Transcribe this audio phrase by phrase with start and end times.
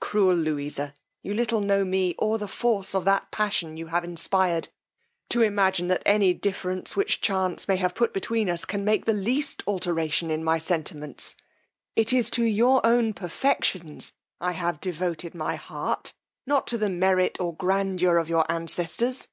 [0.00, 0.94] Cruel Louisa!
[1.20, 4.68] you little know me, or the force of that passion you have inspired,
[5.28, 9.12] to imagine that any difference which chance may have put between us, can make the
[9.12, 11.36] least alteration in my sentiments!
[11.96, 14.10] It is to your own perfections
[14.40, 16.14] I have devoted my heart,
[16.46, 19.28] not to the merit or grandeur of your ancestors.